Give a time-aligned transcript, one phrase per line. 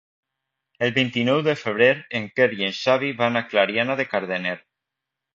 [0.85, 1.89] El vint-i-nou de febrer
[2.19, 4.55] en Quer i en Xavi van a Clariana de Cardener.